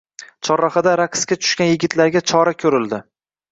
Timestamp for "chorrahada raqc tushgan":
0.47-1.71